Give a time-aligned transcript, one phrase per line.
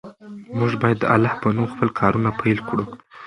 [0.57, 2.85] موږ باید د الله په نوم خپل کارونه پیل کړو.